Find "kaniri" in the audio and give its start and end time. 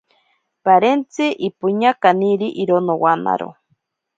2.03-2.47